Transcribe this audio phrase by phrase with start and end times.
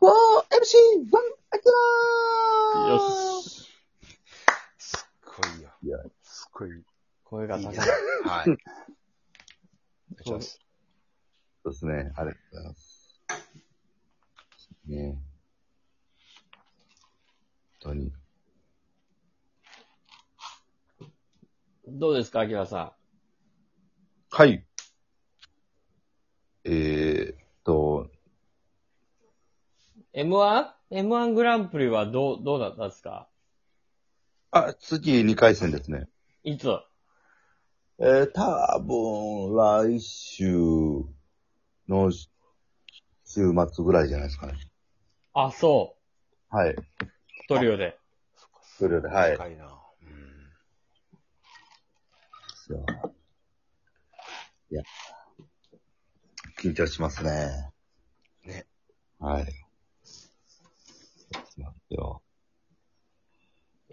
[0.00, 1.16] 4MC1
[1.50, 3.68] アキラーよし。
[4.78, 5.70] すっごいよ。
[5.82, 6.84] いや、すっごい。
[7.24, 7.78] 声が高いいいね。。
[8.24, 8.50] はい。
[8.50, 8.58] お願
[10.20, 10.60] いします。
[11.64, 11.92] そうですね。
[11.94, 13.20] ありがとうございます。
[14.86, 15.18] ね
[17.80, 18.12] 本当に。
[21.88, 22.96] どうですか、アキラさ
[24.30, 24.66] はい。
[30.16, 33.28] M1?M1 グランプリはどう、どうだったんですか？
[34.50, 36.08] あ、次2回戦ですね。
[36.42, 36.68] いつ？
[37.98, 40.44] えー、ぶん、来週
[41.88, 42.24] の週
[43.26, 44.54] 末ぐらいじゃないですかね。
[45.34, 45.98] あ、そ
[46.50, 46.76] うはい。
[47.48, 47.98] トリオで。
[48.78, 49.32] トリオで、はい。
[49.32, 49.82] 近いな。
[52.54, 52.84] そう
[54.70, 54.82] いや、
[56.58, 57.70] 緊張しますね。
[58.44, 58.66] ね。
[59.18, 59.65] はい。
[61.32, 62.22] しますよ。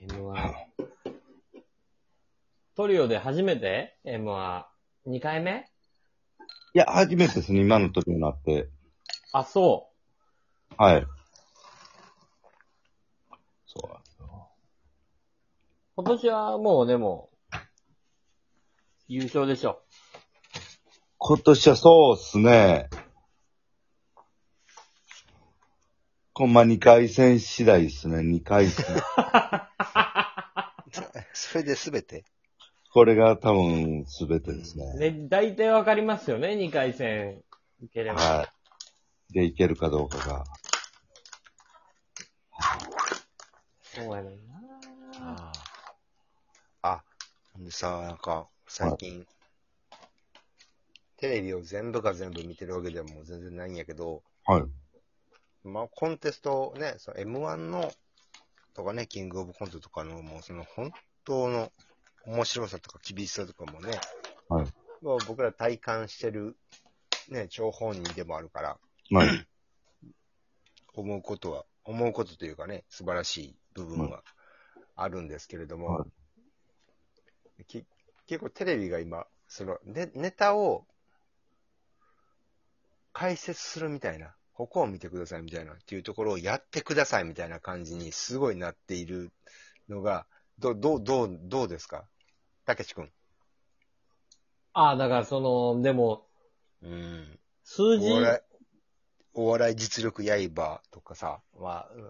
[0.00, 0.52] M1。
[2.74, 4.64] トリオで初めて ?M1。
[5.06, 5.68] 2回目？
[6.74, 8.70] いや、初めてですね、今の時になって。
[9.32, 9.90] あ、そ
[10.78, 11.06] はい。
[13.66, 14.50] そうなんですよ。
[15.96, 16.02] う。
[16.02, 17.30] 今年はもうでも、
[19.08, 19.82] 優勝でしょ。
[21.18, 22.88] 今年はそうっすね。
[26.34, 28.86] ほんま2回戦次第ですね、2回戦。
[31.34, 32.24] それで全て？
[32.90, 34.98] これが多分全てですね。
[34.98, 37.42] で、大体わかりますよね、2回戦
[37.82, 38.20] いければ。
[38.20, 38.44] は
[39.30, 39.34] い。
[39.34, 40.44] で、いけるかどうかが。
[43.82, 44.54] そうやねんな
[45.20, 45.52] あ
[46.80, 46.94] あ。
[46.94, 47.04] あ、
[47.52, 49.26] ほんでさ、なんか、最近、
[51.18, 54.62] テレビを全部が全部見てるわけではもう全然ないんやけど、はい。
[55.64, 57.92] まあ、コンテストね、その M1 の、
[58.74, 60.92] とかね、キングオブコントとかの、もうその本
[61.24, 61.70] 当の
[62.26, 64.00] 面白さとか厳しさとかもね、
[64.48, 64.66] はい。
[65.26, 66.56] 僕ら体感してる、
[67.28, 68.78] ね、張本人でもあるから、
[69.10, 69.46] はい。
[70.94, 74.22] 思うことは、思うことというかね、素晴らしい部分は
[74.94, 76.06] あるんですけれども、は
[77.66, 77.84] き
[78.26, 80.86] 結構テレビが今、そのネネタを
[83.12, 89.30] 解説するみたいな、ここを見てくださいみたいなっていうところをやってくださいみたいな感じにすごいなっている
[89.88, 90.26] のが、
[90.58, 92.04] ど、どう、どう、どうですか？
[92.64, 93.10] たけし君。
[94.74, 96.26] あ、だからその、でも、
[96.82, 97.38] うん。
[97.64, 98.40] 数字、お笑い、
[99.34, 102.02] お笑い実力刃とかさ、まあ、うん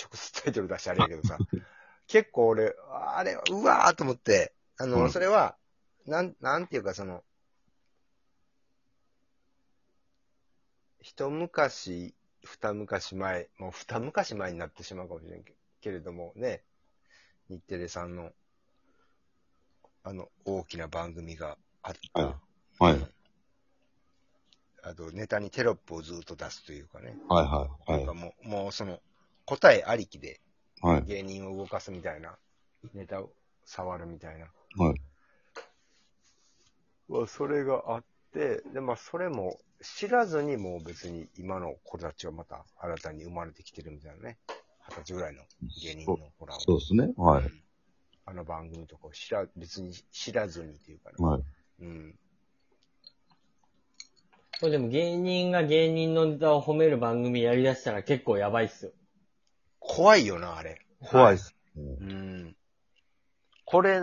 [0.00, 1.38] 直接タイトル出してあれやけどさ、
[2.06, 5.56] 結構俺、あれ、うわーと思って、あの、うんそれは、
[6.06, 7.24] なん、なんていうかその、
[11.08, 12.14] 一昔、
[12.44, 16.62] 二昔前、もう二昔前になってしまうかもしれんけけれどもね、
[17.48, 18.30] 日テレさんの、
[20.04, 22.22] あの、大きな番組があった。
[22.22, 22.36] は
[22.80, 22.98] いはい。
[24.82, 27.16] あと、ネタにテロップをずっと出すというかね。
[27.26, 27.90] はいはい。
[27.90, 29.00] はなんかもう、もうその、
[29.46, 30.42] 答えありきで
[30.82, 30.86] い。
[30.86, 31.04] はい。
[31.04, 32.36] 芸人を動かすみたいな、
[32.92, 33.32] ネタを
[33.64, 34.44] 触るみたいな。
[34.76, 35.00] はい。
[37.08, 38.04] まあ、それがあっ
[38.34, 44.38] て、で、まあ、それも知らずにもう別に今の子たちはまた新たに生まれてきてるみたいなね。
[44.88, 45.42] 二十歳ぐらいの
[45.82, 47.12] 芸人の子らをそうですね。
[47.16, 47.44] はい。
[48.26, 51.16] あの番組とかを知ら、別に知らずにっていうかね。
[51.18, 51.42] はい。
[51.80, 52.14] うん。
[54.60, 58.92] これでも芸人が芸人のネタを褒める番組やりだしたら結構やばいっすよ。
[59.78, 60.84] 怖いよな、あれ。
[61.00, 61.54] 怖いっす。
[61.76, 62.56] うん。
[63.64, 64.00] これ、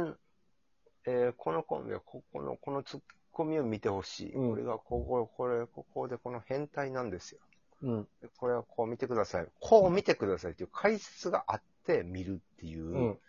[1.07, 3.01] えーこのコンビは、ここの、このツッ
[3.35, 4.33] コミを見てほしい。
[4.33, 7.39] うんこれが、ここ、これ、ここでこの変態なんですよ。
[7.83, 8.07] うん。
[8.21, 9.47] でこれはこう見てください。
[9.59, 13.19] こう見てくださいっていう解説があって見るっていううん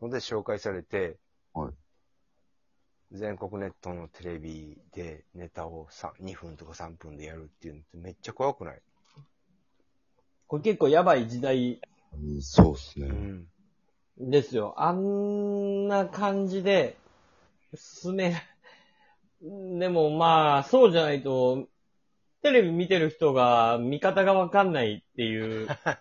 [0.00, 1.16] ので紹介されて、
[1.52, 1.72] はい
[3.10, 8.82] 全国ネットのテレビでネタをさ2分とか3分でやるっていうのってめっちゃ怖くない、
[10.46, 11.80] これ結構やばい時代
[12.12, 13.06] うんそうっすね。
[13.06, 14.74] うん、ですよ。
[14.76, 16.96] あんな感じで、
[17.74, 18.42] 進め、
[19.40, 21.68] でもまあ、そうじゃないと、
[22.42, 25.66] テレビ見てる人が見方がわかんないっていう。
[25.68, 26.00] だか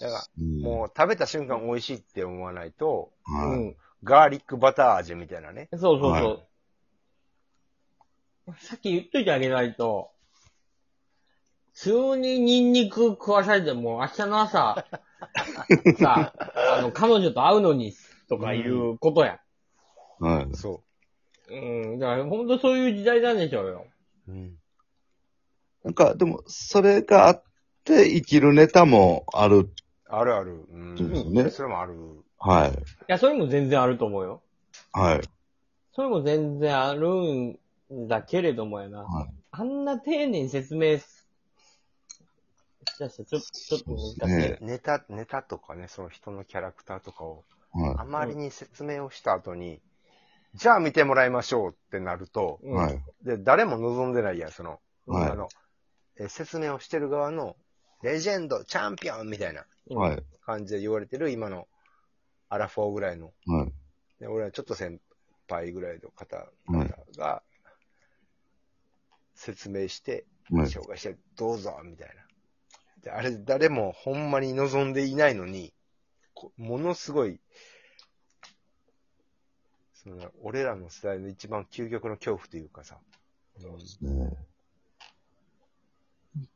[0.00, 3.60] ら、うんもう食べた瞬間美味しいって思わないと、うはい。
[3.60, 3.76] ん。
[4.04, 5.68] ガーリックバター味みたいなね。
[5.72, 6.08] そうそうそ
[8.46, 8.50] う。
[8.50, 10.10] はさっき言っといてあげないと、
[11.74, 14.84] 急にニンニク食わされても明日の朝、
[15.98, 17.94] さ、あの、彼女と会うのに、
[18.28, 19.40] とかいうことや。
[20.20, 20.56] はい。
[20.56, 20.91] そう
[21.50, 21.98] ん。
[21.98, 23.86] だから本当そういう時代なんでしょうよ。
[24.28, 24.32] う。
[24.32, 24.58] うん。
[25.84, 27.42] なんか、でも、それがあっ
[27.82, 29.68] って生きるネタもある。
[30.08, 30.64] あるある。
[30.72, 30.96] うん。
[30.96, 31.94] そうですねそれもある。
[32.38, 32.70] はい。
[32.70, 32.74] い
[33.08, 34.40] や、それも全然あると思うよ。
[34.92, 35.20] はい。
[35.94, 37.58] それも全然あるん
[38.08, 39.02] だけれどもやな。
[39.02, 39.30] はい。
[39.50, 41.04] あんな丁寧に説明し
[42.98, 43.90] だしたらちょっと、ちょっと
[44.26, 49.80] 難しねネタ、ネタとかね、その人のキャラクターとかを、はあまりに説明をした後に、
[50.54, 53.02] じゃあ見てもらいましょうってなると、はい。
[53.24, 55.48] で、誰も望んでないやん、その、はいあの、
[56.18, 57.56] え説明をしてる側の、
[58.02, 59.64] レジェンド、チャンピオンみたいな。
[60.44, 61.68] 感じで言われてる今の
[62.48, 63.72] アラフォーぐらいの、はい。
[64.20, 65.00] で俺はちょっと先
[65.48, 66.48] 輩ぐらいの方
[67.16, 67.42] が、
[69.34, 70.66] 説明して、はい。
[70.66, 72.22] 紹介して、どうぞ、みたいな。
[73.02, 75.72] で、あれ、誰もほんまに望んでいないのに、
[76.34, 77.40] こものすごい、
[80.02, 82.98] その、俺らの世代の一番究極の恐怖というかさ、
[84.02, 84.36] うんね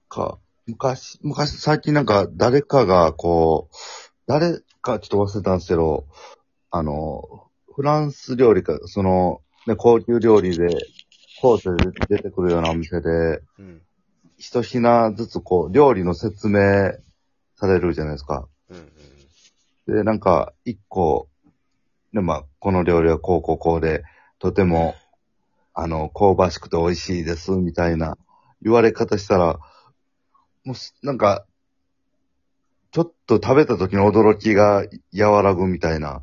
[0.09, 3.77] か、昔、昔、最近なんか誰かがこう、
[4.27, 6.07] 誰かちょっと忘れたんですけど、
[6.71, 10.67] あの、フランス料理か、その、ね、高級料理で、
[11.41, 13.83] コースで出てくるようなお店で、うん。
[14.39, 16.93] 一品ずつこう、料理の説明
[17.57, 18.49] されるじゃないですか。
[18.71, 18.93] うん。
[19.89, 19.97] うん。
[19.99, 21.29] で、なんか、一個、
[22.17, 24.03] で、まあ、この料理はこうこうこうで、
[24.39, 24.95] とても、
[25.75, 28.17] あの、香ばしくて美味しいです、みたいな
[28.63, 29.59] 言われ方したら、
[30.65, 31.45] もうす、なんか、
[32.91, 36.23] ちょっと食べた時の驚きが和らぐみたいな、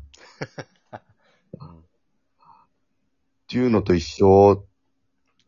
[3.46, 4.66] ていうのと一緒、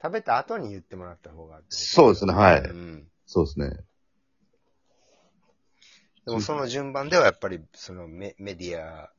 [0.01, 1.61] 食べた後に言ってもらった方が。
[1.71, 2.61] そうですね、はい。
[2.61, 3.09] うん。
[3.27, 3.81] そうですね。
[6.25, 9.16] でもその順番ではやっぱり、そのメメディア、はい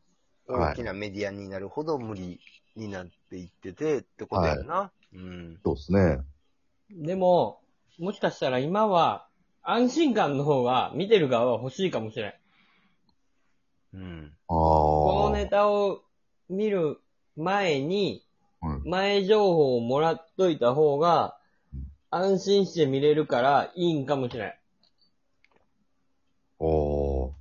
[0.47, 2.39] 大きなメディアになるほど無理
[2.75, 4.91] になっていっててってことやな。
[5.13, 5.59] うん。
[5.63, 6.19] そうですね。
[6.91, 7.59] でも、
[7.99, 9.27] もしかしたら今は、
[9.61, 12.39] 安心感の方が見てる側は欲しいかもしれない。
[13.95, 14.33] うん。
[14.47, 14.55] ああ。
[14.55, 16.03] このネタを
[16.49, 16.99] 見る
[17.35, 18.23] 前に、
[18.61, 21.37] はい前情報をもらっといた方が、
[22.09, 24.59] 安心して見れるからいいんかもしれない。
[26.59, 27.33] おー。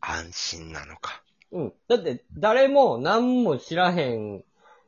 [0.00, 1.23] 安心なのか。
[1.54, 1.72] うん。
[1.88, 4.42] だって、誰も何も知らへん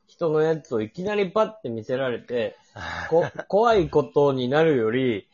[0.08, 2.56] 人のやつをいきなりパッて見せられて、
[3.08, 5.28] こ怖いことになるより、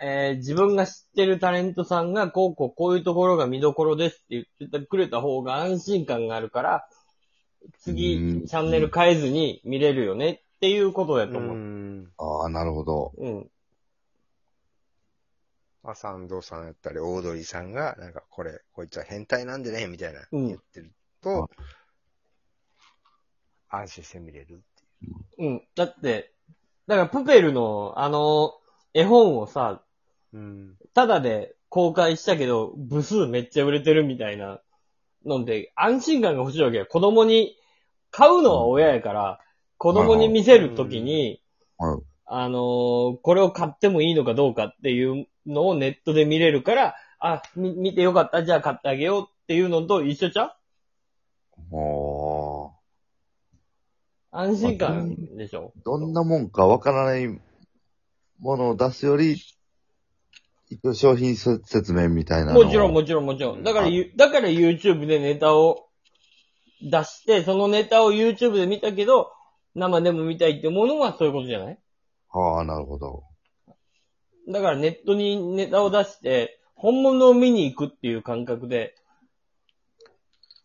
[0.00, 6.88] えー自分が知ってるタレントさんが、こうこうこういうところが見どころですって言ってくれた方が安心感があるから、
[7.80, 11.56] 次、うんチャンネル変えずに見れるよねっていうことだうと思う。
[11.56, 12.08] ん。
[12.16, 13.12] ああ、なるほど。
[13.18, 13.50] うん。
[15.88, 20.92] まあ、三藤さんやったり、オードリーさんが、なんか、これ、こいつは変態なんでね、みたいな、うん言ってる
[21.22, 21.48] と、
[23.70, 25.48] 安心して見れるっていう。
[25.48, 25.62] うん。
[25.74, 26.34] だって、
[26.88, 28.52] だからプペルのあの、
[28.92, 29.82] 絵本をさ、
[30.34, 30.76] うん。
[30.92, 34.60] ただで公開したけど、部数めっちゃ売れてるみたいな
[35.24, 36.84] ので、安心感が欲しいわけよ。
[36.84, 37.56] 子供に、
[38.10, 39.40] 買うのは親やから、
[39.78, 41.40] 子供に見せるときに、
[41.78, 42.02] はい。
[42.30, 50.54] あのーこれを買ってもいいのかどうかっていうのをネットで見れるから、あ、み、見てよかった、じゃあ買ってあげようっていうのと一緒ちゃ
[51.72, 51.76] う？
[51.76, 52.70] おー。
[54.30, 55.72] 安心感でしょ？
[55.84, 57.26] どんなもんかわからない
[58.38, 59.36] ものを出すより、
[60.70, 62.52] 一応商品せ説明みたいな。
[62.52, 63.64] もちろん、もちろん、もちろん。
[63.64, 65.88] だから、ゆだから YouTube でネタを
[66.82, 69.32] 出して、そのネタを YouTube で見たけど、
[69.74, 71.78] 生でも見たいってものはそういうことじゃない？
[72.30, 73.24] はあ、なるほど。
[74.48, 78.94] だからネットにネタを出して、本物を見に行くっていう感覚で、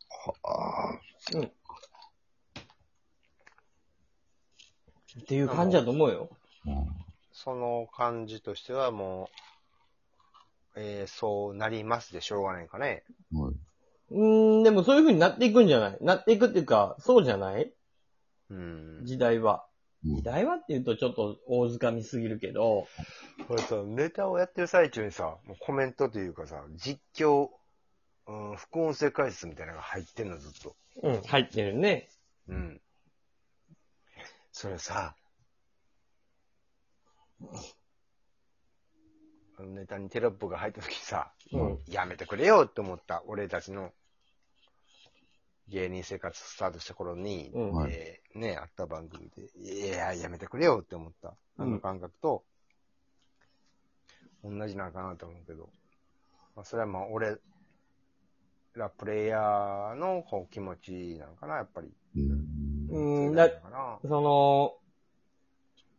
[0.09, 0.99] はあ。
[5.19, 6.29] っていう感じだと思うよ。
[6.65, 6.87] うん
[7.35, 9.27] その感じとしてはも
[10.75, 13.03] う、えー、そうなりますでしょうがないかね。
[13.33, 13.53] はい。
[14.11, 15.97] うーん、でもそういう風になっていくんじゃない？
[15.99, 17.73] なっていくっていうか、そうじゃない？
[18.51, 19.01] うん。
[19.03, 19.65] 時代は。
[20.05, 22.87] うん時代はって言うとちょっと大掴みすぎるけど、
[23.47, 27.49] これさ、ネタをやってる最中にさ、もうコメントというかさ、実況、
[28.27, 30.75] うん、副音声解説みたいなのが入ってんの、ずっと。
[31.01, 32.09] うん、入ってるね。
[32.47, 32.81] うん。
[34.51, 35.15] それさ、
[39.57, 41.79] あのネタにテロップが入った時さ、うん。
[41.87, 43.91] やめてくれよって思った、俺たちの
[45.69, 52.43] 芸人生活スタートした頃に、うんはいえーね、あった番組で、いや、やめてくれよって思った、あの感覚と、
[54.43, 55.69] 同じなんかなと思うけど、
[56.55, 57.37] まあ、それはまあ、俺
[58.75, 61.89] らプレイヤーのこう気持ちなのかな、やっぱり。
[62.15, 63.27] うん。
[63.27, 64.73] うん、だかなその、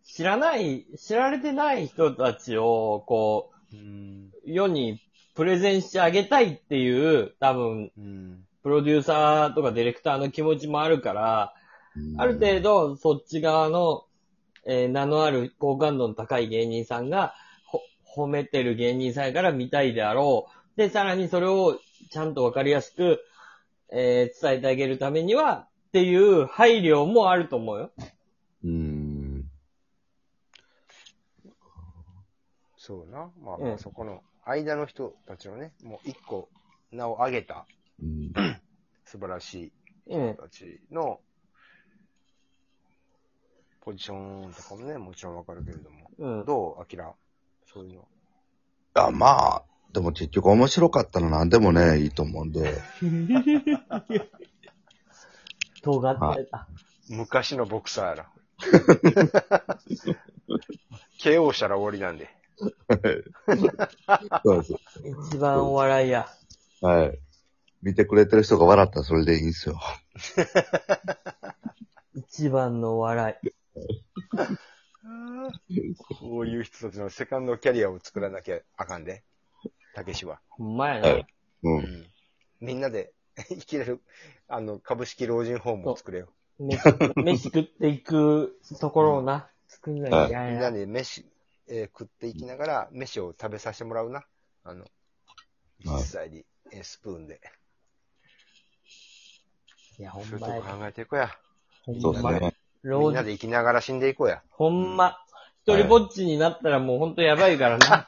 [0.05, 4.31] 知らない、知られてない人たちを、こう、うん。
[4.45, 5.01] 世に
[5.35, 8.47] プレゼンしてあげたいっていう、多分、うん。
[8.65, 11.55] プロデューサーとかディレクターの気持ちもあるから、
[12.17, 14.07] ある程度、そっち側の、
[14.67, 17.35] えー名のある好感度の高い芸人さんが、
[17.67, 20.79] ほ、褒めてる芸人さんやから見たいであろう。
[20.79, 21.79] で、さらにそれを
[22.11, 23.21] ちゃんとわかりやすく、
[23.93, 27.91] えー伝えてあげるためには、っていう配慮もあると思うよ。
[28.65, 29.45] うん。
[32.79, 33.31] そうな。
[33.43, 36.49] まあ、うんまあそこの間の人たちのね、もう一個
[36.91, 37.84] 名を挙げたうん。
[39.15, 39.73] 素晴らし
[40.09, 40.43] いうん人。
[40.43, 41.21] たちの
[43.81, 46.11] ポジションとかもね、もちろんわかるけれども。
[46.19, 46.45] うん。
[46.45, 47.13] どうアキラ？
[47.73, 48.09] そういうの。
[48.95, 52.75] あ、まあ、でも結局面白かったら何でもね、いいと思うんで。
[55.83, 56.67] 尖ってた。
[57.09, 58.29] 昔のボクサーやら。
[61.21, 62.29] KO したら終わりなんで。
[64.45, 64.75] そうです。
[65.31, 66.29] 一番お笑いや。
[66.81, 67.17] はい。
[67.85, 69.79] 見てくれてる人が笑ったらそれでいいんですよ。
[72.15, 73.51] 一番のお笑い。
[76.19, 79.23] こういう人たちのセカンドキャリアを作らなきゃあかんで。
[79.95, 80.41] たけしは。
[80.49, 81.27] ほんまやなはい。
[81.63, 81.71] う。
[81.71, 82.11] うんん。
[82.61, 84.01] みんなで 生きれる、
[84.49, 86.33] あの、株式老人ホームを作れよ。
[86.59, 86.81] 飯
[87.17, 90.51] 飯食っていくところをな、作んなきゃいけないな。
[90.53, 91.27] みんなで飯、
[91.67, 94.25] えー食っていきながら、飯を食べさせてもらうな。
[94.63, 94.87] あの、
[95.85, 97.41] 実際に、えースプーンで。
[99.99, 100.59] いや、ほそういんまや。
[100.59, 101.31] うとこ考えていこうや。
[101.85, 102.01] ほん。
[102.01, 102.55] そうですね。
[102.83, 104.43] みんなで生きながら死んでいこうや。
[104.51, 105.19] ほんま。
[105.67, 108.07] 一人ぼっちになったらもうほんとやばいからな。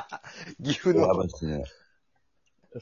[0.64, 1.64] 岐阜のやばい、ですね。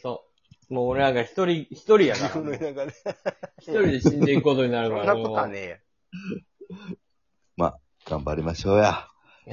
[0.01, 0.25] そ
[0.71, 0.75] う。
[0.75, 2.59] もう俺らが一人、一人や岐阜から。
[2.59, 2.95] の田舎で。
[3.61, 5.15] 一人で死んでいくことになるそんから。
[5.15, 5.77] なことはねえや。
[7.57, 9.09] まあ、頑張りましょうや